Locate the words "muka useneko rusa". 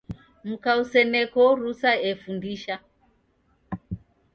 0.47-1.91